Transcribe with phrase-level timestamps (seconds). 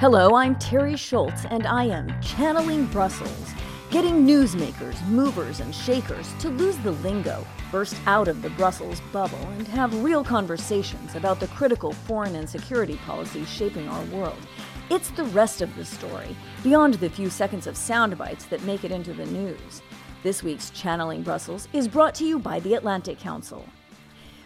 [0.00, 3.50] Hello, I'm Teri Schultz, and I am channeling Brussels,
[3.90, 9.44] getting newsmakers, movers, and shakers to lose the lingo, burst out of the Brussels bubble,
[9.58, 14.38] and have real conversations about the critical foreign and security policies shaping our world.
[14.88, 18.84] It's the rest of the story, beyond the few seconds of sound bites that make
[18.84, 19.82] it into the news.
[20.22, 23.64] This week's Channeling Brussels is brought to you by the Atlantic Council.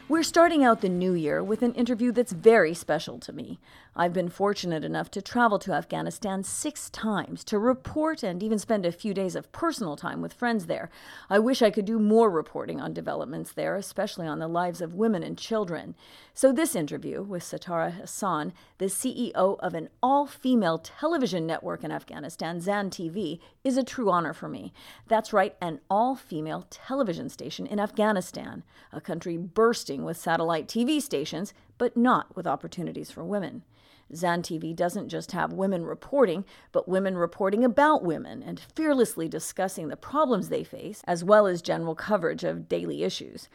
[0.09, 3.59] We're starting out the new year with an interview that's very special to me.
[3.95, 8.87] I've been fortunate enough to travel to Afghanistan six times to report and even spend
[8.87, 10.89] a few days of personal time with friends there.
[11.29, 14.95] I wish I could do more reporting on developments there, especially on the lives of
[14.95, 15.95] women and children.
[16.33, 21.93] So, this interview with Satara Hassan, the CEO of an all female television network in
[21.93, 24.73] Afghanistan, Zan TV, is a true honor for me.
[25.07, 31.03] That's right, an all female television station in Afghanistan, a country bursting with satellite TV
[31.03, 33.65] stations, but not with opportunities for women.
[34.15, 39.89] Zan TV doesn't just have women reporting, but women reporting about women and fearlessly discussing
[39.89, 43.49] the problems they face, as well as general coverage of daily issues.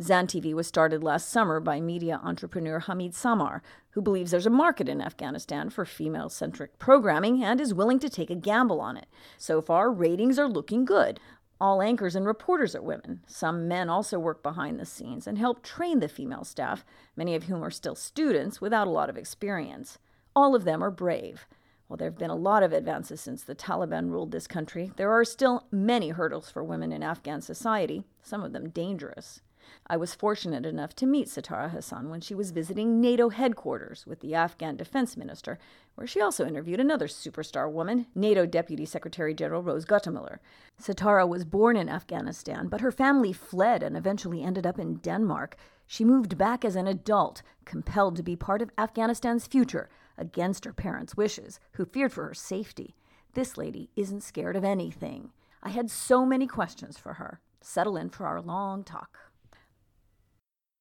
[0.00, 4.50] Zan TV was started last summer by media entrepreneur Hamid Samar, who believes there's a
[4.50, 8.96] market in Afghanistan for female centric programming and is willing to take a gamble on
[8.96, 9.06] it.
[9.38, 11.18] So far, ratings are looking good.
[11.62, 13.20] All anchors and reporters are women.
[13.28, 17.44] Some men also work behind the scenes and help train the female staff, many of
[17.44, 19.98] whom are still students without a lot of experience.
[20.34, 21.46] All of them are brave.
[21.86, 25.12] While there have been a lot of advances since the Taliban ruled this country, there
[25.12, 29.40] are still many hurdles for women in Afghan society, some of them dangerous.
[29.86, 34.20] I was fortunate enough to meet Satara Hassan when she was visiting NATO headquarters with
[34.20, 35.58] the Afghan defense minister,
[35.94, 40.38] where she also interviewed another superstar woman, NATO Deputy Secretary General Rose Gottemoeller.
[40.80, 45.56] Satara was born in Afghanistan, but her family fled and eventually ended up in Denmark.
[45.86, 50.72] She moved back as an adult, compelled to be part of Afghanistan's future, against her
[50.72, 52.94] parents' wishes, who feared for her safety.
[53.34, 55.32] This lady isn't scared of anything.
[55.62, 57.40] I had so many questions for her.
[57.60, 59.31] Settle in for our long talk.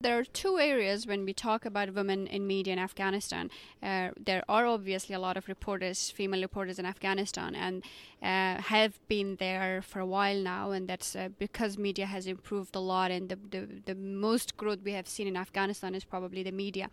[0.01, 3.51] There are two areas when we talk about women in media in Afghanistan.
[3.83, 7.83] Uh, there are obviously a lot of reporters, female reporters in Afghanistan, and
[8.23, 10.71] uh, have been there for a while now.
[10.71, 13.11] And that's uh, because media has improved a lot.
[13.11, 16.89] And the, the, the most growth we have seen in Afghanistan is probably the media.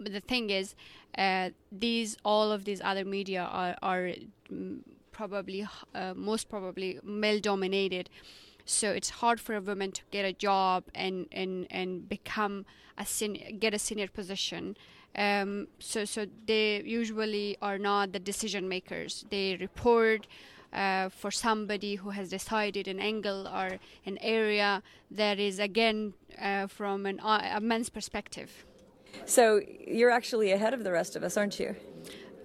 [0.00, 0.74] But the thing is,
[1.16, 4.10] uh, these all of these other media are, are
[4.52, 4.80] mm,
[5.12, 8.10] probably uh, most probably male dominated
[8.66, 12.66] so it's hard for a woman to get a job and and and become
[12.98, 14.76] a senior, get a senior position.
[15.16, 19.24] Um, so so they usually are not the decision makers.
[19.30, 20.26] They report
[20.72, 26.66] uh, for somebody who has decided an angle or an area that is again uh,
[26.66, 28.66] from an, uh, a man's perspective.
[29.24, 31.74] So you're actually ahead of the rest of us aren't you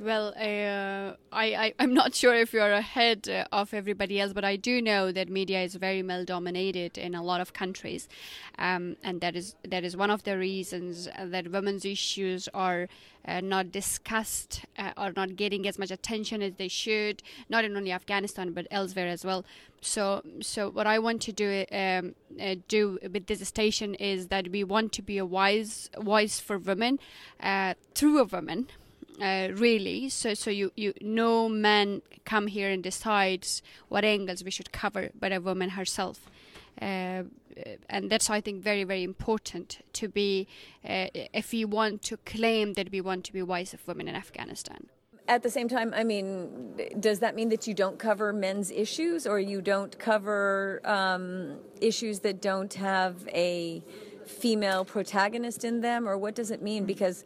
[0.01, 4.43] well, uh, I, I, am not sure if you're ahead uh, of everybody else, but
[4.43, 8.09] I do know that media is very male dominated in a lot of countries.
[8.57, 12.87] Um, and that is, that is one of the reasons that women's issues are
[13.25, 17.77] uh, not discussed uh, or not getting as much attention as they should, not in
[17.77, 19.45] only Afghanistan, but elsewhere as well.
[19.81, 24.49] So, so what I want to do um, uh, do with this station is that
[24.49, 26.99] we want to be a wise voice for women
[27.39, 28.67] uh, through a woman
[29.19, 30.09] uh, really.
[30.09, 35.09] So, so you, you, no man come here and decides what angles we should cover,
[35.19, 36.27] but a woman herself.
[36.81, 37.23] Uh,
[37.89, 40.47] and that's I think very very important to be
[40.87, 44.15] uh, if we want to claim that we want to be wise of women in
[44.15, 44.87] Afghanistan.
[45.27, 49.27] At the same time, I mean, does that mean that you don't cover men's issues,
[49.27, 53.83] or you don't cover um, issues that don't have a
[54.31, 56.85] female protagonist in them, or what does it mean?
[56.85, 57.25] Because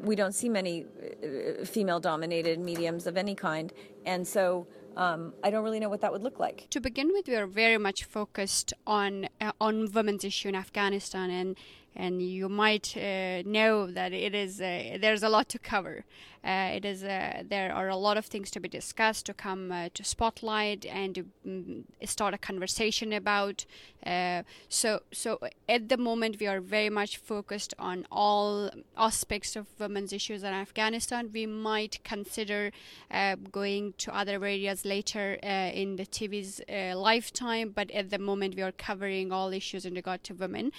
[0.00, 3.72] we don't see many uh, female dominated mediums of any kind.
[4.04, 6.66] And so um, I don't really know what that would look like.
[6.70, 11.30] To begin with, we are very much focused on uh, on women's issue in Afghanistan,
[11.30, 11.56] and
[11.96, 16.04] and you might uh, know that it is uh, there's a lot to cover.
[16.44, 19.72] Uh, it is uh, there are a lot of things to be discussed, to come
[19.72, 23.64] uh, to spotlight, and to um, start a conversation about.
[24.04, 25.38] Uh, so so
[25.68, 30.52] at the moment we are very much focused on all aspects of women's issues in
[30.52, 31.30] Afghanistan.
[31.32, 32.72] We might consider
[33.50, 38.72] going to other areas later in the TV's lifetime, but at the moment we are
[38.72, 40.72] covering all issues in regard to women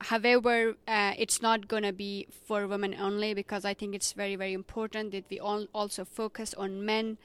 [0.00, 4.36] however uh, it's not going to be for women only because i think it's very
[4.36, 7.18] very important that we all also focus on men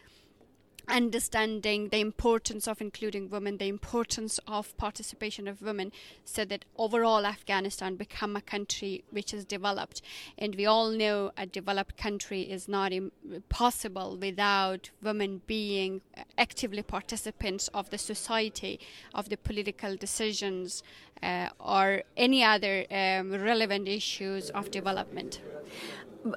[0.87, 5.91] understanding the importance of including women the importance of participation of women
[6.25, 10.01] so that overall afghanistan become a country which is developed.
[10.37, 13.11] And we all know a developed country is not Im-
[13.49, 16.01] possible without women being
[16.37, 18.79] actively participants of the society
[19.13, 20.83] of the political decisions
[21.21, 25.41] uh, or any other um, relevant issues of development.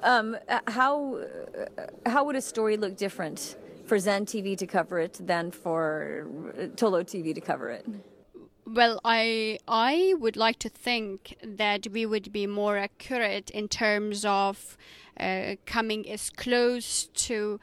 [0.03, 1.21] Um, how
[2.05, 3.55] how would a story look different
[3.87, 6.27] for Zan TV to cover it than for
[6.75, 7.85] Tolo TV to cover it?
[8.65, 14.25] Well, I I would like to think that we would be more accurate in terms
[14.25, 14.77] of
[15.17, 17.59] uh, coming as close to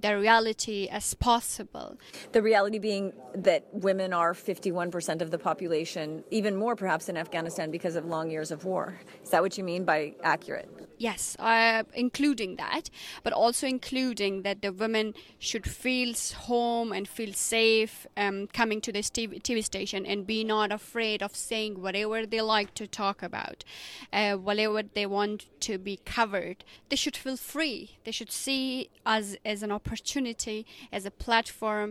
[0.00, 1.98] the reality as possible.
[2.32, 7.70] The reality being that women are 51% of the population, even more perhaps in Afghanistan
[7.70, 8.98] because of long years of war.
[9.22, 10.68] Is that what you mean by accurate?
[10.98, 12.90] Yes, uh, including that,
[13.22, 18.92] but also including that the women should feel home and feel safe um, coming to
[18.92, 23.64] this TV, station and be not afraid of saying whatever they like to talk about,
[24.12, 26.64] uh, whatever they want to be covered.
[26.88, 27.98] They should feel free.
[28.04, 30.58] They should see us as an opportunity,
[30.96, 31.88] as a platform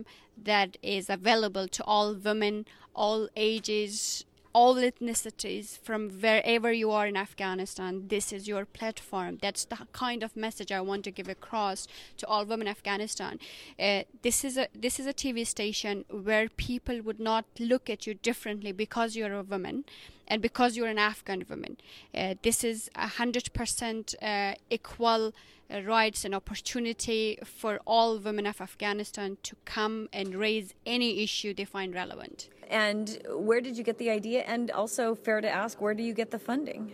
[0.50, 7.16] that is available to all women, all ages, all ethnicities from wherever you are in
[7.16, 8.08] Afghanistan.
[8.08, 9.38] This is your platform.
[9.40, 11.86] That's the kind of message I want to give across
[12.18, 13.38] to all women in Afghanistan.
[13.78, 18.06] Uh, this is a this is a TV station where people would not look at
[18.06, 19.84] you differently because you're a woman
[20.26, 21.76] and because you're an Afghan woman.
[22.14, 25.32] Uh, this is a hundred percent uh, equal
[25.70, 31.54] uh, rights and opportunity for all women of Afghanistan to come and raise any issue
[31.54, 32.48] they find relevant.
[32.68, 34.42] And where did you get the idea?
[34.42, 36.92] And also, fair to ask, where do you get the funding?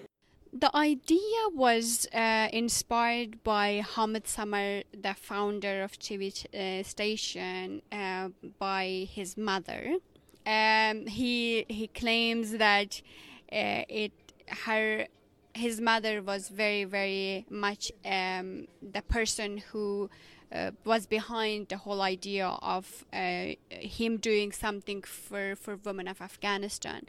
[0.53, 8.29] The idea was uh, inspired by Hamid Samar, the founder of TV uh, station, uh,
[8.61, 9.97] by his mother.
[10.47, 13.03] Um, he he claims that
[13.51, 14.13] uh, it
[14.67, 15.07] her
[15.55, 20.09] his mother was very very much um, the person who
[20.55, 26.21] uh, was behind the whole idea of uh, him doing something for, for women of
[26.21, 27.07] Afghanistan.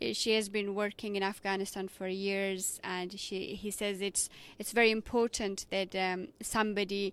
[0.00, 4.28] Uh, she has been working in Afghanistan for years, and she he says it's
[4.58, 7.12] it's very important that um, somebody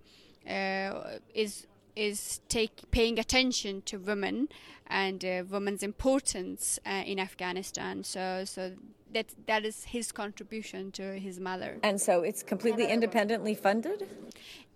[0.50, 4.50] uh, is is take paying attention to women
[4.88, 8.03] and uh, women's importance uh, in Afghanistan.
[8.03, 8.71] So so
[9.13, 11.79] that that is his contribution to his mother.
[11.83, 14.07] And so it's completely independently funded.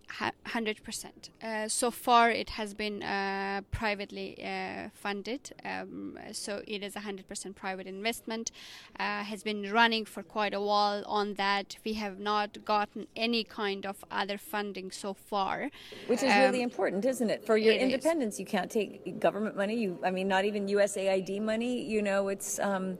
[0.07, 1.29] 100%.
[1.41, 5.51] Uh, so far, it has been uh, privately uh, funded.
[5.63, 8.51] Um, so it is a 100% private investment.
[8.99, 11.77] Uh, has been running for quite a while on that.
[11.83, 15.69] We have not gotten any kind of other funding so far.
[16.07, 17.45] Which is um, really important, isn't it?
[17.45, 18.39] For your independence, is.
[18.39, 19.77] you can't take government money.
[19.77, 21.83] You, I mean, not even USAID money.
[21.83, 22.59] You know, it's.
[22.59, 22.97] Um,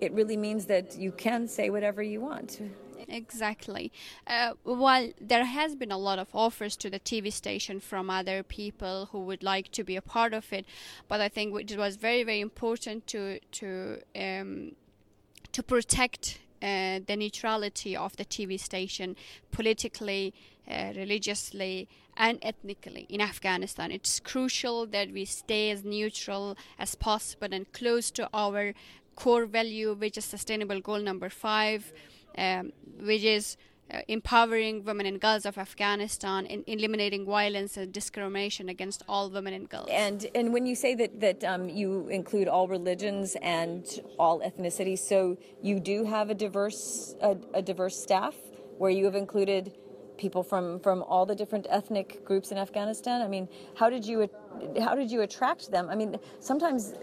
[0.00, 2.60] it really means that you can say whatever you want.
[3.14, 3.92] Exactly.
[4.26, 8.42] Uh, while there has been a lot of offers to the TV station from other
[8.42, 10.66] people who would like to be a part of it,
[11.06, 14.72] but I think it was very, very important to to um,
[15.52, 19.14] to protect uh, the neutrality of the TV station
[19.52, 20.34] politically,
[20.68, 23.92] uh, religiously, and ethnically in Afghanistan.
[23.92, 28.74] It's crucial that we stay as neutral as possible and close to our
[29.14, 31.92] core value, which is sustainable goal number five
[32.38, 33.56] um, which is
[33.92, 39.52] uh, empowering women and girls of Afghanistan and eliminating violence and discrimination against all women
[39.52, 39.88] and girls.
[39.90, 43.84] And and when you say that that um, you include all religions and
[44.18, 48.34] all ethnicities, so you do have a diverse a, a diverse staff
[48.78, 49.74] where you have included
[50.16, 53.20] people from from all the different ethnic groups in Afghanistan.
[53.20, 54.28] I mean, how did you
[54.80, 55.88] how did you attract them?
[55.90, 56.94] I mean, sometimes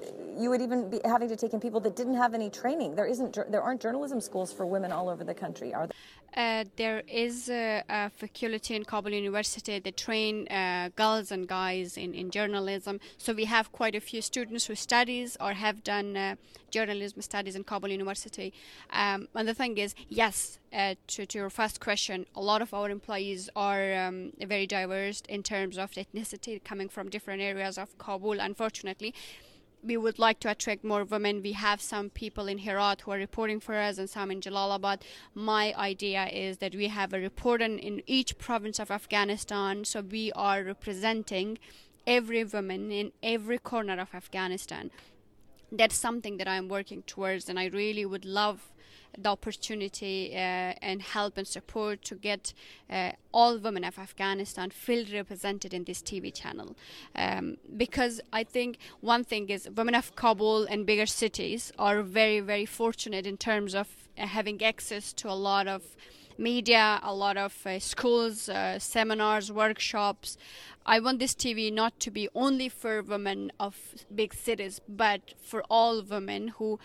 [0.42, 2.96] you would even be having to take in people that didn't have any training.
[2.96, 5.96] There isn't there aren't journalism schools for women all over the country, are there?
[6.34, 11.98] Uh, there is a, a, faculty in Kabul University that train uh, girls and guys
[11.98, 13.02] in, in journalism.
[13.18, 16.36] So we have quite a few students who studies or have done uh,
[16.70, 18.54] journalism studies in Kabul University.
[18.92, 22.74] Um, and the thing is, yes, uh, to, to, your first question, a lot of
[22.74, 27.98] our employees are um, very diverse in terms of ethnicity, coming from different areas of
[27.98, 28.40] Kabul.
[28.40, 29.14] Unfortunately,
[29.84, 31.42] we would like to attract more women.
[31.42, 35.02] We have some people in Herat who are reporting for us and some in Jalalabad.
[35.34, 40.32] My idea is that we have a reporter in each province of Afghanistan, so we
[40.34, 41.58] are representing
[42.06, 44.92] every woman in every corner of Afghanistan.
[45.72, 48.72] That's something that I'm working towards, and I really would love
[49.18, 52.54] the opportunity uh, and help and support to get
[52.90, 56.76] uh, all women of Afghanistan fully represented in this TV channel.
[57.16, 62.40] Um, because I think one thing is women of Kabul and bigger cities are very,
[62.40, 63.88] very fortunate in terms of
[64.18, 65.96] uh, having access to a lot of
[66.38, 70.38] media, a lot of uh, schools, uh, seminars, workshops.
[70.86, 73.76] I want this TV not to be only for women of
[74.14, 76.80] big cities, but for all women who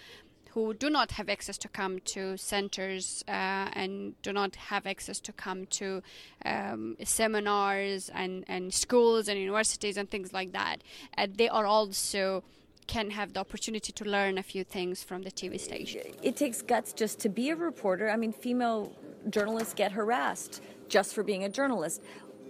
[0.56, 5.20] who do not have access to come to centers uh, and do not have access
[5.20, 6.02] to come to
[6.46, 10.78] um, seminars and, and schools and universities and things like that.
[11.18, 12.42] Uh, they are also
[12.86, 16.00] can have the opportunity to learn a few things from the TV station.
[16.22, 18.08] It takes guts just to be a reporter.
[18.08, 18.96] I mean, female
[19.28, 22.00] journalists get harassed just for being a journalist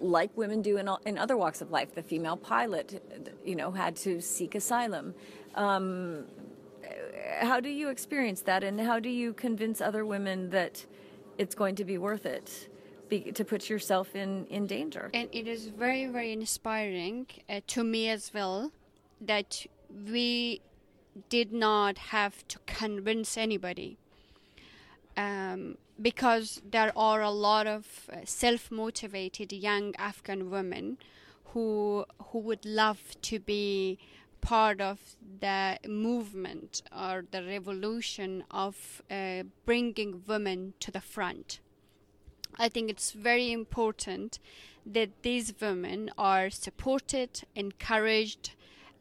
[0.01, 1.93] like women do in, all, in other walks of life.
[1.97, 3.03] The female pilot,
[3.45, 5.15] you know, had to seek asylum.
[5.57, 6.27] Um,
[7.41, 10.85] how do you experience that, and how do you convince other women that
[11.39, 12.69] it's going to be worth it?
[13.09, 15.11] Be, to put yourself in, in danger.
[15.15, 18.73] And it is very, very inspiring uh, to me as well
[19.21, 19.65] that
[20.13, 20.61] we
[21.29, 23.97] did not have to convince anybody.
[25.17, 30.99] Um, because there are a lot of uh, self-motivated young Afghan women
[31.53, 33.99] who who would love to be
[34.47, 41.59] part of the movement or the revolution of uh, bringing women to the front.
[42.57, 44.39] I think it's very important
[44.87, 48.55] that these women are supported, encouraged,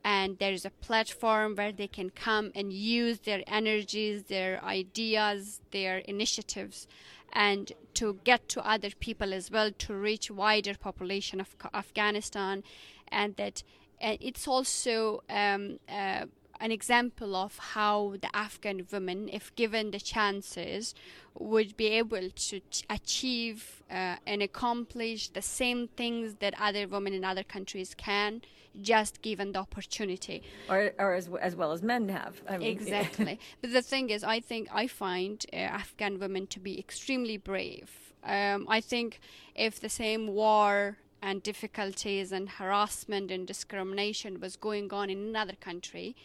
[0.04, 5.62] and there is a platform where they can come and use their energies, their ideas,
[5.70, 6.88] their initiatives,
[7.34, 12.64] and to get to other people as well to reach wider population of Afghanistan,
[13.10, 13.62] and that
[14.02, 16.25] and it's also um, uh,
[16.60, 20.94] an example of how the Afghan women, if given the chances,
[21.38, 27.24] would be able to achieve uh, and accomplish the same things that other women in
[27.25, 28.42] other countries can,
[28.82, 30.44] just given the opportunity.
[30.70, 32.42] Or, or as, as well as men have.
[32.50, 33.40] I mean, exactly.
[33.62, 38.14] but the thing is, I think I find uh, Afghan women to be extremely brave.
[38.24, 39.20] Um, I think
[39.56, 45.55] if the same war and difficulties and harassment and discrimination was going on in another
[45.60, 46.15] country,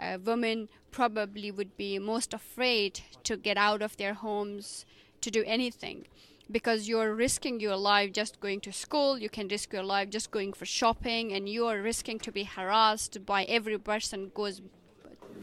[0.00, 4.84] uh, women probably would be most afraid to get out of their homes
[5.20, 6.06] to do anything
[6.50, 10.30] because you're risking your life just going to school you can risk your life just
[10.30, 14.62] going for shopping and you are risking to be harassed by every person goes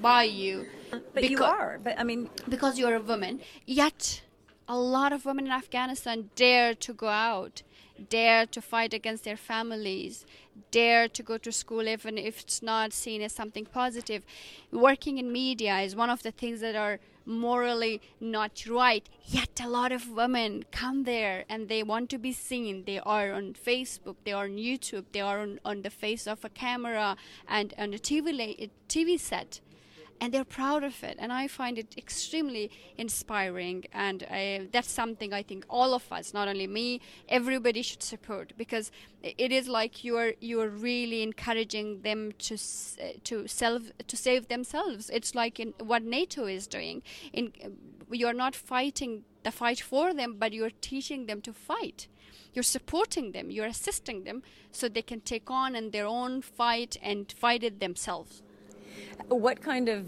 [0.01, 0.65] by you
[1.13, 3.39] but you are but i mean because you're a woman.
[3.65, 4.24] Yet
[4.67, 7.62] a lot of women in afghanistan dare to go out
[8.10, 10.25] dare to fight against their families,
[10.72, 14.25] dare to go to school even if it's not seen as something positive.
[14.72, 19.08] Working in media is one of the things that are morally not right.
[19.24, 22.84] Yet a lot of women come there and they want to be seen.
[22.86, 26.46] They are on Facebook, they are on YouTube, they are on, on the face of
[26.46, 29.60] a camera and on a TV, TV set
[30.22, 35.34] and they're proud of it and i find it extremely inspiring and uh, that's something
[35.34, 38.91] i think all of us not only me everybody should support because
[39.25, 42.57] it is like you're you're really encouraging them to
[43.24, 45.10] to self to save themselves.
[45.10, 47.01] It's like in what nato is doing.
[47.34, 47.51] In
[48.12, 52.07] you're not fighting the fight for them but you're teaching them to fight.
[52.53, 53.51] You're supporting them.
[53.51, 57.79] You're assisting them so they can take on in their own fight and fight it
[57.79, 58.43] themselves
[59.28, 60.06] what kind of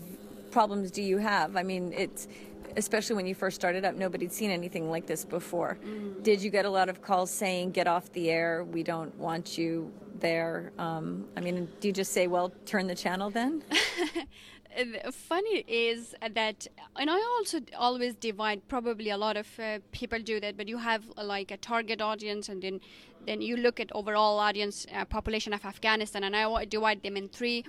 [0.52, 1.56] problems do you have?
[1.56, 2.28] I mean, it's
[2.76, 5.78] especially when you first started up, nobody'd seen anything like this before.
[5.84, 6.22] Mm.
[6.22, 8.64] Did you get a lot of calls saying, "Get off the air.
[8.64, 10.72] We don't want you there"?
[10.78, 13.64] Um, I mean, do you just say, "Well, turn the channel then"?
[15.12, 16.68] funny is that
[16.98, 20.78] and i also always divide probably a lot of uh, people do that but you
[20.78, 22.80] have uh, like a target audience and then
[23.26, 27.28] then you look at overall audience uh, population of afghanistan and i divide them in
[27.28, 27.66] three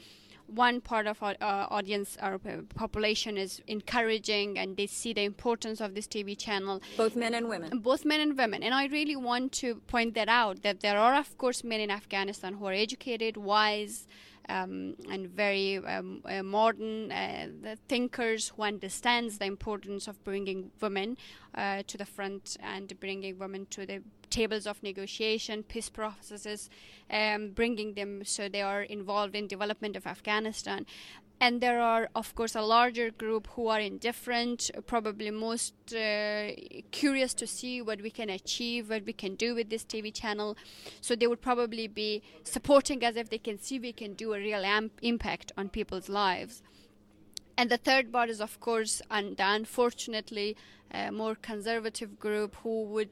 [0.49, 2.39] one part of our uh, audience our
[2.75, 6.81] population is encouraging and they see the importance of this TV channel.
[6.97, 7.79] Both men and women.
[7.79, 8.63] Both men and women.
[8.63, 11.91] And I really want to point that out that there are of course men in
[11.91, 14.07] Afghanistan who are educated wise
[14.49, 21.17] um, and very um, uh, modern uh, thinkers who understands the importance of bringing women
[21.55, 26.69] uh, to the front and bringing women to the tables of negotiation, peace processes,
[27.11, 30.87] um, bringing them so they are involved in development of Afghanistan.
[31.41, 36.51] And there are, of course, a larger group who are indifferent, probably most uh,
[36.91, 40.57] curious to see what we can achieve, what we can do with this TV channel.
[41.01, 44.39] So they would probably be supporting us if they can see we can do a
[44.39, 46.63] real amp- impact on people's lives
[47.59, 50.57] and the third part is of course and unfortunately
[50.93, 53.11] a more conservative group who would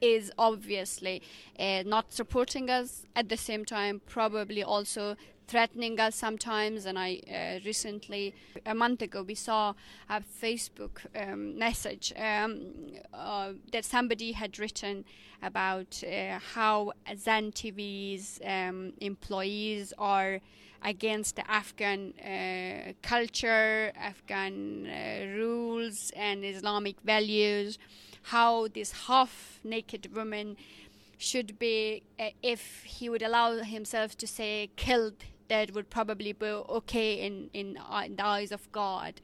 [0.00, 1.22] is obviously
[1.58, 5.16] uh, not supporting us at the same time probably also
[5.50, 8.32] threatening us sometimes and i uh, recently
[8.66, 9.74] a month ago we saw
[10.08, 12.60] a facebook um, message um,
[13.12, 15.04] uh, that somebody had written
[15.42, 20.40] about uh, how zan tv's um, employees are
[20.82, 27.76] against the afghan uh, culture afghan uh, rules and islamic values
[28.34, 30.56] how this half naked woman
[31.20, 36.46] should be, uh, if he would allow himself to say killed, that would probably be
[36.78, 39.20] okay in, in, uh, in the eyes of God.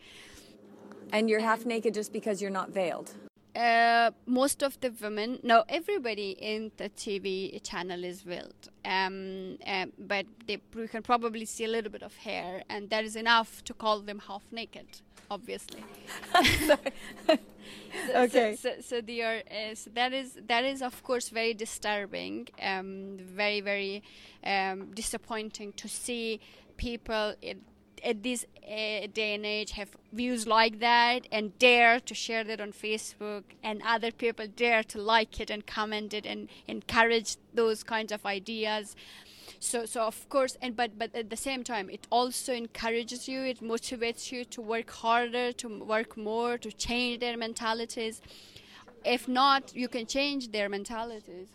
[1.12, 3.14] And you're half naked just because you're not veiled?
[3.54, 8.68] Uh, most of the women, no, everybody in the TV channel is veiled.
[8.84, 13.04] Um, uh, but they, you can probably see a little bit of hair, and that
[13.04, 15.82] is enough to call them half naked, obviously.
[18.14, 18.56] okay.
[18.56, 22.48] So, so, so, they are, uh, so that is that is of course very disturbing,
[22.62, 24.02] um, very very
[24.44, 26.40] um, disappointing to see
[26.76, 27.62] people in,
[28.04, 32.60] at this uh, day and age have views like that and dare to share that
[32.60, 37.82] on Facebook, and other people dare to like it and comment it and encourage those
[37.82, 38.94] kinds of ideas
[39.60, 43.42] so so of course and but but at the same time it also encourages you
[43.42, 48.20] it motivates you to work harder to work more to change their mentalities.
[49.04, 51.48] If not you can change their mentalities.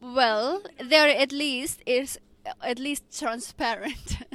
[0.00, 2.18] Well there at least is
[2.62, 4.18] at least transparent.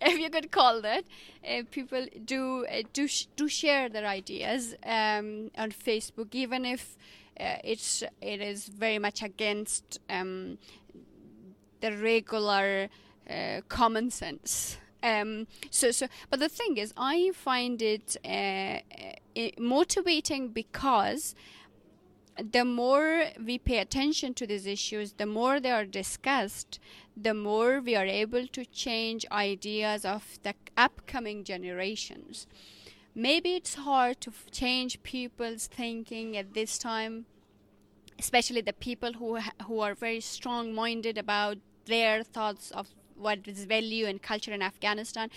[0.00, 1.04] If you could call that
[1.48, 6.96] uh, people do uh, do sh- do share their ideas um, on facebook even if
[7.38, 10.58] uh, it's it is very much against um,
[11.80, 12.88] the regular
[13.28, 14.78] uh, common sense.
[15.02, 21.34] Um, so, so, but the thing is, I find it uh, uh, motivating because
[22.36, 26.78] the more we pay attention to these issues, the more they are discussed,
[27.16, 32.46] the more we are able to change ideas of the upcoming generations.
[33.14, 37.26] Maybe it's hard to f- change people's thinking at this time,
[38.18, 41.58] especially the people who ha- who are very strong-minded about
[41.90, 42.86] their thoughts of
[43.20, 45.28] what is value and culture in Afghanistan.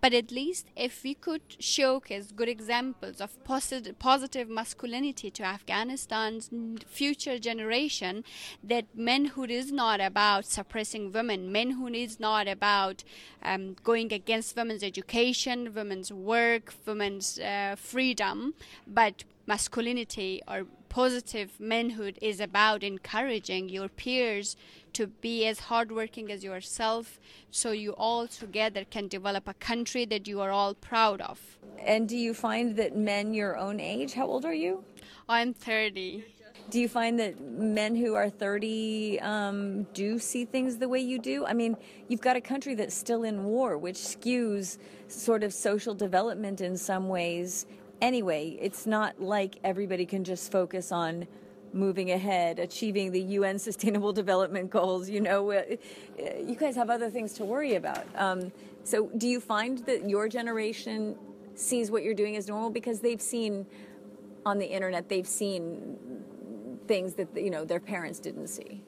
[0.00, 6.50] But at least if we could showcase good examples of positive, masculinity to Afghanistan's
[6.86, 8.24] future generation,
[8.62, 13.04] that manhood is not about suppressing women, manhood is not about
[13.42, 18.54] um, going against women's education, women's work, women's uh, freedom,
[18.86, 24.56] but masculinity or positive manhood is about encouraging your peers
[24.94, 27.18] to be as hardworking as yourself
[27.50, 31.58] so you all together can develop a country that you are all proud of.
[31.78, 34.84] And do you find that men your own age, how old are you?
[35.28, 36.24] I'm 30.
[36.70, 41.18] Do you find that men who are 30 um, do see things the way you
[41.18, 41.44] do?
[41.44, 41.76] I mean,
[42.08, 44.78] you've got a country that's still in war, which skews
[45.08, 47.66] sort of social development in some ways.
[48.00, 51.26] Anyway, it's not like everybody can just focus on
[51.72, 55.08] moving ahead, achieving the UN Sustainable Development Goals.
[55.08, 55.62] You know, uh,
[56.18, 58.06] you guys have other things to worry about.
[58.16, 58.52] Um,
[58.84, 61.16] so, do you find that your generation
[61.54, 63.66] sees what you're doing as normal because they've seen
[64.44, 65.98] on the internet, they've seen
[66.88, 68.82] things that you know their parents didn't see?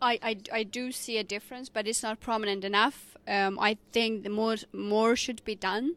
[0.00, 3.16] I, I, I do see a difference, but it's not prominent enough.
[3.26, 5.96] Um, I think more more should be done,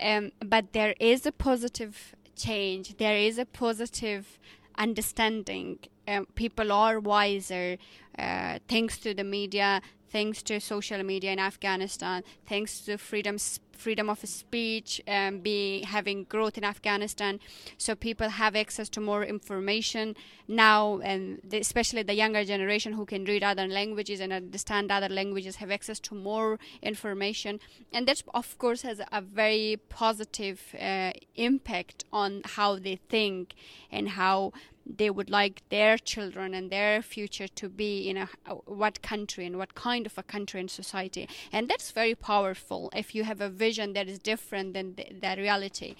[0.00, 2.96] um, but there is a positive change.
[2.98, 4.38] There is a positive
[4.78, 5.78] understanding.
[6.06, 7.76] Um, people are wiser
[8.18, 13.38] uh, thanks to the media, thanks to social media in Afghanistan, thanks to freedom
[13.78, 15.40] freedom of speech um,
[15.84, 17.38] having growth in Afghanistan.
[17.78, 20.16] So people have access to more information
[20.48, 25.08] now, and the, especially the younger generation who can read other languages and understand other
[25.08, 27.60] languages have access to more information,
[27.92, 33.54] and that of course has a very positive uh, impact on how they think
[33.90, 34.52] and how
[34.88, 38.28] they would like their children and their future to be in a
[38.64, 41.28] what country and what kind of a country and society.
[41.52, 45.34] And that's very powerful if you have a vision that is different than the, the
[45.40, 45.94] reality.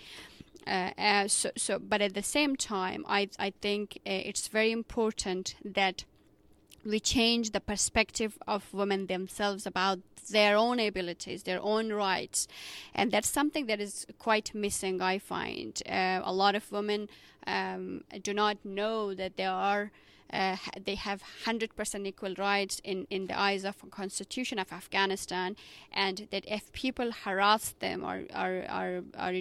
[0.66, 4.70] Uh, uh, so, so but at the same time i i think uh, it's very
[4.70, 6.04] important that
[6.84, 12.48] we change the perspective of women themselves about their own abilities, their own rights,
[12.94, 15.00] and that's something that is quite missing.
[15.00, 17.08] I find uh, a lot of women
[17.46, 19.90] um, do not know that they are
[20.32, 25.56] uh, they have 100% equal rights in, in the eyes of the constitution of Afghanistan,
[25.92, 29.34] and that if people harass them or are are are,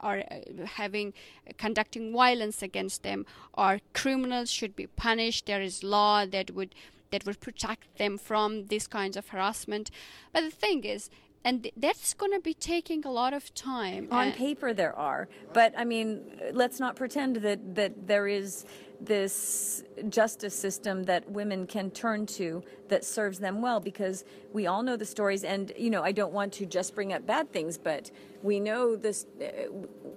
[0.00, 1.12] are uh, having
[1.58, 3.24] conducting violence against them,
[3.54, 5.46] or criminals should be punished.
[5.46, 6.74] There is law that would
[7.12, 9.90] that would protect them from these kinds of harassment.
[10.32, 11.08] But the thing is,
[11.44, 14.08] and that's going to be taking a lot of time.
[14.10, 16.22] On uh, paper, there are, but I mean,
[16.52, 18.64] let's not pretend that that there is
[19.00, 24.82] this justice system that women can turn to that serves them well because we all
[24.82, 27.76] know the stories and you know I don't want to just bring up bad things
[27.76, 29.72] but we know this uh,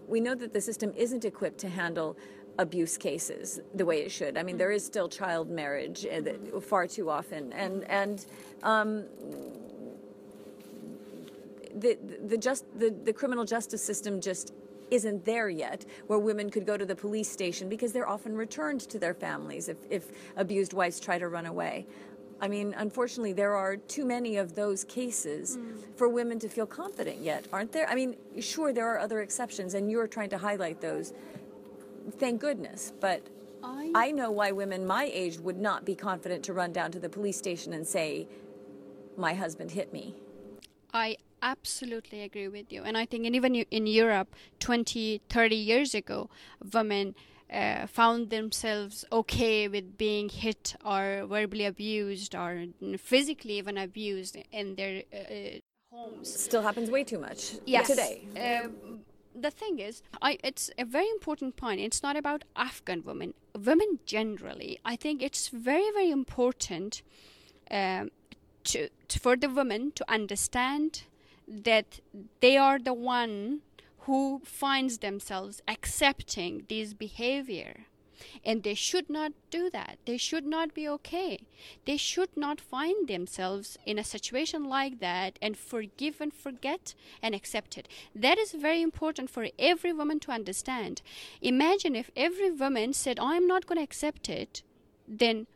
[0.08, 2.16] we know that the system isn't equipped to handle
[2.58, 4.38] abuse cases the way it should.
[4.38, 8.26] I mean, there is still child marriage uh, far too often, and and
[8.64, 9.06] um,
[11.76, 14.54] the the just the, the criminal justice system just
[14.92, 18.82] isn't there yet where women could go to the police station because they're often returned
[18.82, 21.86] to their families if, if abused wives try to run away.
[22.42, 25.78] I mean, unfortunately, there are too many of those cases mm.
[25.96, 27.90] for women to feel confident yet, aren't there?
[27.90, 31.14] I mean, sure, there are other exceptions, and you're trying to highlight those
[32.12, 32.94] thank goodness.
[33.00, 33.28] But
[33.64, 37.00] I, I know why women my age would not be confident to run down to
[37.00, 38.28] the police station and say,
[39.18, 40.16] my husband hit me.
[40.94, 42.84] I absolutely agree with you.
[42.84, 46.30] And I think even in Europe, 20, 30 years ago,
[46.74, 47.16] women
[47.52, 52.66] uh, found themselves okay with being hit or verbally abused or
[52.98, 55.60] physically even abused in their uh,
[55.92, 56.42] homes.
[56.42, 57.88] Still happens way too much yes.
[57.88, 58.28] today.
[58.36, 58.70] Uh,
[59.36, 61.80] the thing is, I, it's a very important point.
[61.82, 64.80] It's not about Afghan women, women generally.
[64.86, 67.02] I think it's very, very important
[67.70, 68.12] um,
[68.66, 71.04] to, to, for the women to understand
[71.48, 72.00] that
[72.40, 73.62] they are the one
[74.00, 77.86] who finds themselves accepting this behavior
[78.44, 79.98] and they should not do that.
[80.06, 81.40] They should not be okay.
[81.86, 87.36] They should not find themselves in a situation like that and forgive and forget and
[87.36, 87.88] accept it.
[88.14, 91.02] That is very important for every woman to understand.
[91.42, 94.64] Imagine if every woman said, I'm not going to accept it,
[95.08, 95.48] then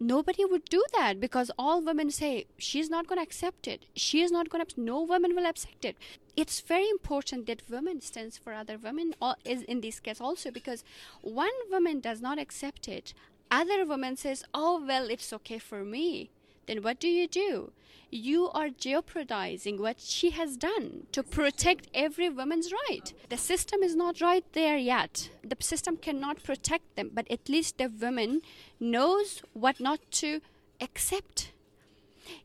[0.00, 3.86] nobody would do that because all women say she's not going to accept it.
[3.94, 5.96] She is not going to no woman will accept it.
[6.36, 10.84] It's very important that women stands for other women is in this case also because
[11.22, 13.12] one woman does not accept it
[13.50, 16.30] other woman says oh well it's okay for me
[16.68, 17.72] then what do you do
[18.10, 23.12] you are jeopardizing what she has done to protect every woman's right.
[23.28, 25.30] The system is not right there yet.
[25.44, 28.40] The system cannot protect them, but at least the woman
[28.80, 30.40] knows what not to
[30.80, 31.52] accept.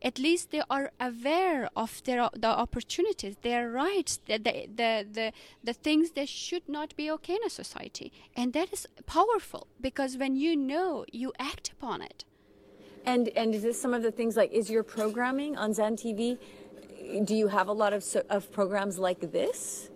[0.01, 5.31] At least they are aware of their the opportunities, their rights, the the, the the
[5.61, 10.17] the things that should not be okay in a society, and that is powerful because
[10.17, 12.23] when you know, you act upon it.
[13.05, 16.37] And and is this some of the things like is your programming on Zan TV?
[17.25, 19.89] Do you have a lot of of programs like this?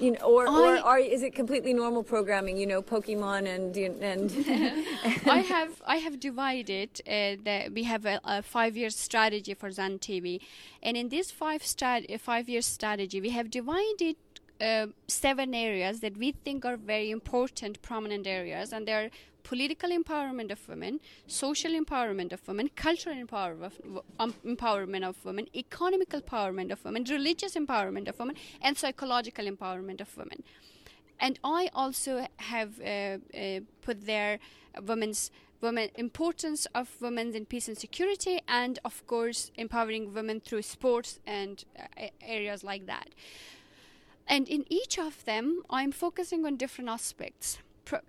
[0.00, 2.58] You know, or, I, or are, is it completely normal programming?
[2.58, 4.30] You know, Pokemon and and.
[5.26, 7.00] I have I have divided.
[7.06, 10.40] Uh, the, we have a, a five year strategy for Zan TV,
[10.82, 14.16] and in this five stat five year strategy, we have divided
[14.60, 19.10] uh, seven areas that we think are very important, prominent areas, and they are
[19.46, 23.16] political empowerment of women, social empowerment of women, cultural
[23.68, 23.74] of,
[24.18, 30.00] um, empowerment of women, economical empowerment of women, religious empowerment of women, and psychological empowerment
[30.00, 30.42] of women.
[31.20, 34.40] And I also have uh, uh, put there
[34.84, 35.30] women's
[35.60, 41.20] women importance of women in peace and security, and of course empowering women through sports
[41.24, 43.10] and uh, areas like that.
[44.26, 47.58] And in each of them, I'm focusing on different aspects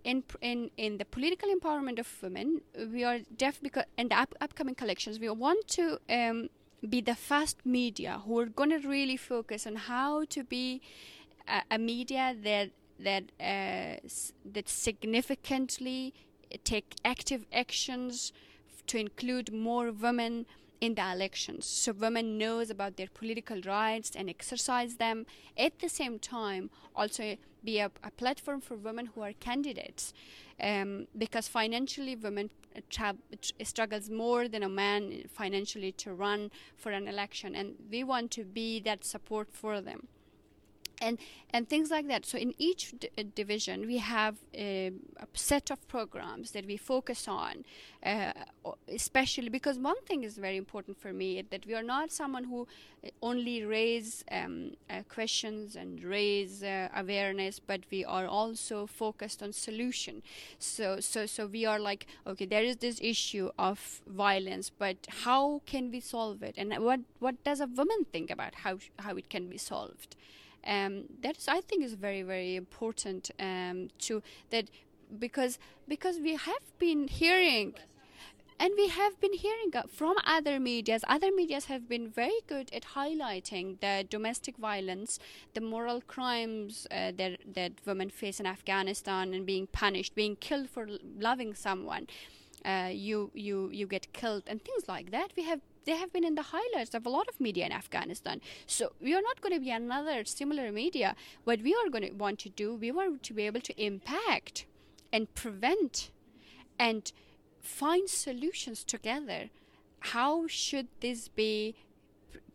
[0.03, 2.61] in in in the political empowerment of women,
[2.91, 6.49] we are deaf because in the up, upcoming collections, we want to um,
[6.87, 10.81] be the first media who are going to really focus on how to be
[11.47, 13.97] a, a media that that uh,
[14.53, 16.13] that significantly
[16.63, 18.31] take active actions
[18.87, 20.45] to include more women
[20.79, 21.65] in the elections.
[21.65, 25.25] So women knows about their political rights and exercise them.
[25.57, 30.13] At the same time also be a, a platform for women who are candidates.
[30.59, 32.49] Um, because financially women
[32.89, 33.15] tra-
[33.63, 37.53] struggles more than a man financially to run for an election.
[37.55, 40.07] And we want to be that support for them
[41.01, 41.17] and
[41.51, 42.25] and things like that.
[42.25, 46.75] So in each d- uh, division, we have a, a, set of programs that we
[46.75, 47.63] focus on,
[48.05, 48.33] uh,
[48.89, 52.67] especially because one thing is very important for me that we are not someone who
[53.03, 59.41] uh, only raise um, uh, questions and raise uh, awareness, but we are also focused
[59.41, 60.21] on solution.
[60.59, 65.61] So so so we are like, okay, there is this issue of violence, but how
[65.65, 69.29] can we solve it, and what what does a woman think about how how it
[69.29, 70.15] can be solved?
[70.67, 74.69] Um, that is I think is very very important um, to that
[75.19, 77.73] because because we have been hearing
[78.59, 81.03] and we have been hearing from other medias.
[81.07, 85.19] Other medias have been very good at highlighting the domestic violence
[85.53, 90.69] the moral crimes uh, that that women face in afghanistan and being punished being killed
[90.69, 90.87] for
[91.19, 92.07] loving someone.
[92.65, 95.31] Uh, you you you get killed and things like that.
[95.37, 98.41] We have they have been in the highlights of a lot of media in Afghanistan.
[98.67, 101.15] So we are not going to be another similar media.
[101.45, 104.65] What we are going to want to do, we want to be able to impact
[105.13, 106.11] and prevent
[106.77, 107.11] and
[107.61, 109.49] find solutions together.
[110.13, 111.75] How should this be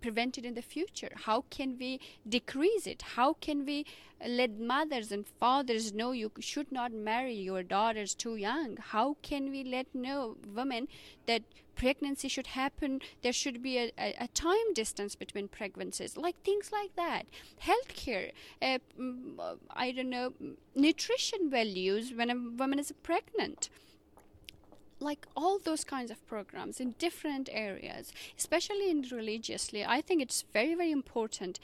[0.03, 1.13] prevented in the future?
[1.25, 3.03] How can we decrease it?
[3.17, 3.87] How can we
[4.27, 8.77] let mothers and fathers know you should not marry your daughters too young?
[8.77, 10.89] How can we let know women
[11.27, 11.43] that
[11.75, 13.01] pregnancy should happen?
[13.23, 17.27] There should be a, a, a time distance between pregnancies, like things like that.
[17.63, 18.79] Healthcare, uh,
[19.71, 20.33] I don't know,
[20.75, 23.69] nutrition values when a woman is pregnant
[25.03, 30.45] like all those kinds of programs in different areas, especially in religiously, I think it's
[30.53, 31.59] very, very important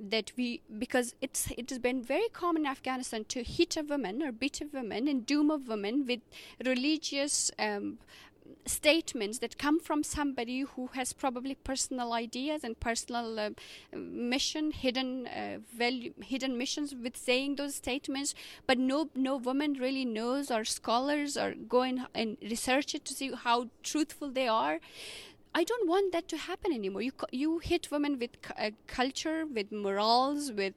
[0.00, 4.22] that we because it's it has been very common in Afghanistan to hit a woman
[4.22, 6.20] or beat a woman and doom a woman with
[6.64, 7.98] religious um,
[8.66, 13.50] statements that come from somebody who has probably personal ideas and personal uh,
[13.94, 18.34] mission hidden uh, value hidden missions with saying those statements
[18.66, 23.32] but no no woman really knows or scholars are going and research it to see
[23.32, 24.78] how truthful they are
[25.54, 27.02] I don't want that to happen anymore.
[27.02, 30.74] You you hit women with uh, culture, with morals, with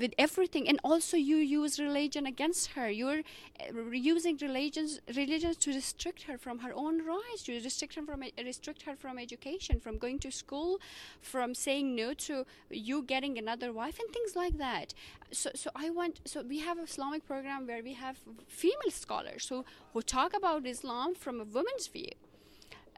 [0.00, 0.68] with everything.
[0.68, 2.90] And also you use religion against her.
[2.90, 3.20] You're
[3.60, 7.42] uh, using religions religions to restrict her from her own rights.
[7.44, 10.78] To restrict her from restrict her from education from going to school
[11.20, 14.94] from saying no to you getting another wife and things like that.
[15.32, 18.16] So so i want so we have islamic program where we have
[18.48, 22.12] female scholars who who talk about islam from a woman's view.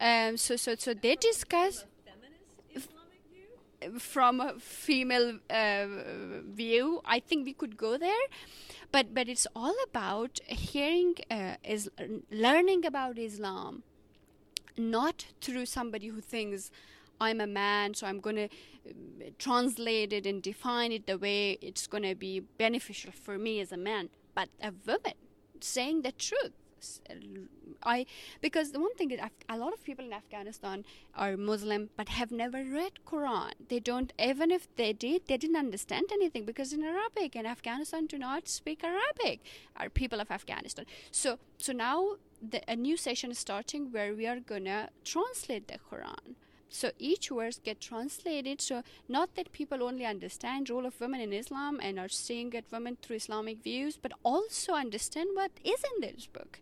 [0.01, 1.85] Um, so so so they discuss
[3.99, 5.87] from a female uh,
[6.61, 8.27] view i think we could go there.
[8.91, 11.91] But but it's all about hearing uh, is
[12.31, 13.83] learning about islam
[14.77, 16.71] not through somebody who thinks
[17.21, 21.59] i'm a man so i'm going to uh, translate it and define it the way
[21.61, 24.09] it's going to be beneficial for me as a man.
[24.35, 25.15] But a woman
[25.61, 26.53] saying the truth
[27.83, 28.07] I
[28.41, 32.31] because the one thing is a lot of people in Afghanistan are Muslim but have
[32.31, 33.53] never read Quran.
[33.69, 38.07] They don't even if they did, they didn't understand anything because in Arabic and Afghanistan
[38.07, 39.41] do not speak Arabic.
[39.77, 40.87] Are people of Afghanistan.
[41.11, 45.79] So so now the, a new session is starting where we are gonna translate the
[45.91, 46.35] Quran.
[46.73, 48.61] So each verse get translated.
[48.61, 52.65] So not that people only understand role of women in Islam and are seeing at
[52.73, 56.61] women through Islamic views, but also understand what is in this book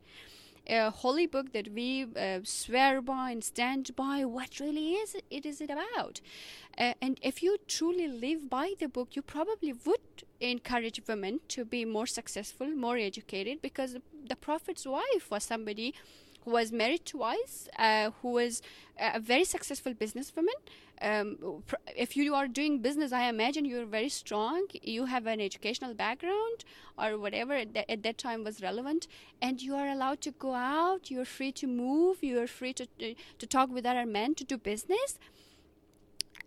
[0.66, 5.44] a holy book that we uh, swear by and stand by what really is it
[5.44, 6.20] is it about
[6.78, 11.64] uh, and if you truly live by the book you probably would encourage women to
[11.64, 13.96] be more successful more educated because
[14.28, 15.94] the prophet's wife was somebody
[16.44, 18.62] who was married twice, uh, who was
[18.98, 20.58] a very successful businesswoman.
[21.02, 21.62] Um,
[21.96, 24.66] if you are doing business, I imagine you're very strong.
[24.82, 26.64] You have an educational background
[26.98, 29.06] or whatever at, that, at that time was relevant,
[29.40, 31.10] and you are allowed to go out.
[31.10, 32.22] You're free to move.
[32.22, 32.86] You are free to
[33.38, 35.18] to talk with other men to do business.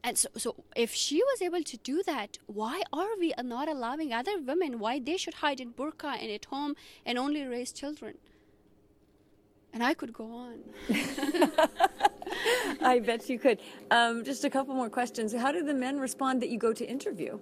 [0.04, 4.12] And so, so if she was able to do that, why are we not allowing
[4.12, 4.78] other women?
[4.78, 6.76] Why they should hide in burqa and at home
[7.06, 8.18] and only raise children?
[9.74, 10.60] And I could go on.
[12.82, 13.60] I bet you could.
[13.90, 15.34] Um, just a couple more questions.
[15.34, 17.40] How do the men respond that you go to interview?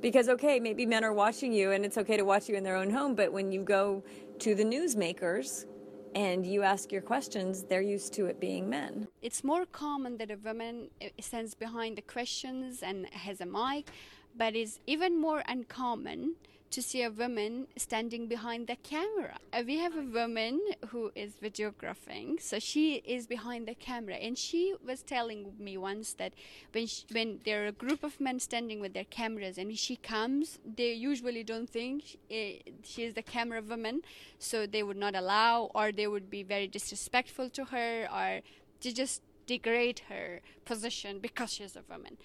[0.00, 2.76] Because, okay, maybe men are watching you and it's okay to watch you in their
[2.76, 4.02] own home, but when you go
[4.40, 5.66] to the newsmakers
[6.14, 9.06] and you ask your questions, they're used to it being men.
[9.22, 10.88] It's more common that a woman
[11.20, 13.90] stands behind the questions and has a mic,
[14.36, 16.34] but it's even more uncommon
[16.70, 19.38] to see a woman standing behind the camera.
[19.52, 24.38] Uh, we have a woman who is videographing, so she is behind the camera, and
[24.38, 26.32] she was telling me once that
[26.72, 29.96] when she, when there are a group of men standing with their cameras, and she
[29.96, 34.02] comes, they usually don't think she, uh, she is the camera woman,
[34.38, 38.40] so they would not allow, or they would be very disrespectful to her, or
[38.80, 42.16] to just degrade her position because she's a woman.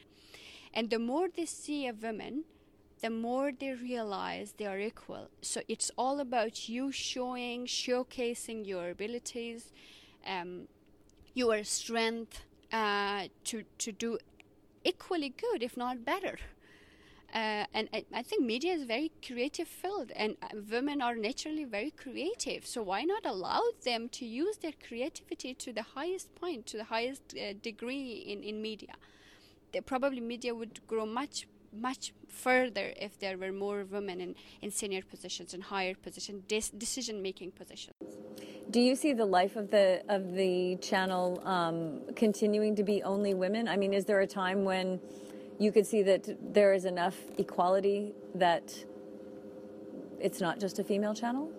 [0.71, 2.43] And the more they see a woman,
[3.01, 5.29] the more they realize they are equal.
[5.41, 9.71] So it's all about you showing, showcasing your abilities,
[10.25, 10.67] um,
[11.33, 14.17] your strength uh, to to do
[14.83, 16.37] equally good, if not better.
[17.33, 21.15] Uh, and I, I, think media is a very creative field, and uh, women are
[21.15, 22.65] naturally very creative.
[22.65, 26.85] So why not allow them to use their creativity to the highest point, to the
[26.85, 28.93] highest uh, degree in, in media?
[29.73, 34.71] They, probably media would grow much much further if there were more women in, in
[34.71, 36.43] senior positions and higher positions,
[36.77, 37.95] decision making positions.
[38.71, 43.33] Do you see the life of the of the channel um, continuing to be only
[43.33, 43.67] women?
[43.67, 44.99] I mean, is there a time when
[45.59, 48.73] you could see that there is enough equality that
[50.19, 51.51] it's not just a female channel?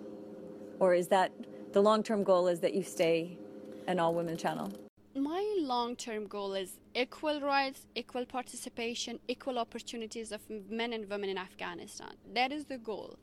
[0.79, 1.33] Or is that
[1.73, 3.39] the long term goal is that you stay
[3.87, 4.73] an all women channel?
[5.17, 11.31] My long term goal is equal rights, equal participation, equal opportunities of men and women
[11.31, 12.13] in Afghanistan.
[12.35, 13.19] That is the goal.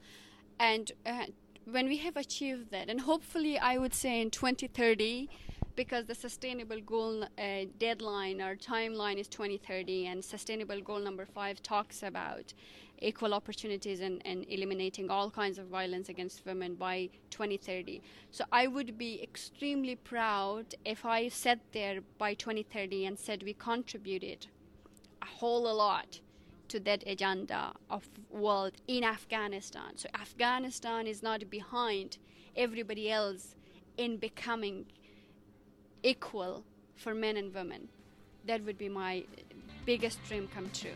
[0.60, 1.26] And uh,
[1.66, 5.30] when we have achieved that, and hopefully, I would say in 2030,
[5.76, 11.62] because the sustainable goal uh, deadline or timeline is 2030 and sustainable goal number five
[11.62, 12.54] talks about
[13.00, 18.68] equal opportunities and, and eliminating all kinds of violence against women by 2030 so i
[18.68, 24.48] would be extremely proud if i sat there by 2030 and said we contributed
[25.22, 26.20] a whole lot
[26.74, 29.92] to that agenda of world in afghanistan.
[29.96, 32.18] So afghanistan is not behind
[32.56, 33.56] everybody else
[33.96, 34.88] in becoming
[36.04, 36.64] equal
[36.96, 37.88] for men and women.
[38.46, 39.24] That would be my
[39.86, 40.92] biggest dream come true.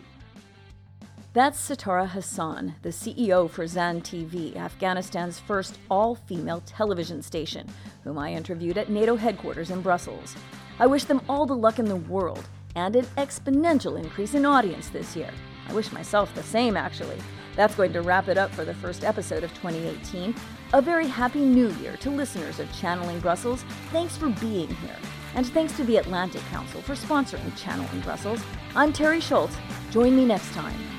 [1.34, 7.68] That's Sitara Hassan, the CEO for Zan TV, Afghanistan's first all female television station,
[8.04, 10.36] whom I interviewed at NATO headquarters in Brussels.
[10.80, 12.44] I wish them all the luck in the world
[12.76, 15.30] and an exponential increase in audience this year.
[15.68, 17.18] I wish myself the same, actually.
[17.56, 20.34] That's going to wrap it up for the first episode of 2018.
[20.74, 23.64] A very happy new year to listeners of Channeling Brussels.
[23.94, 24.98] Thanks for being here.
[25.34, 28.44] And thanks to the Atlantic Council for sponsoring Channeling Brussels.
[28.76, 29.56] I'm Teri Schultz.
[29.92, 30.97] Join me next time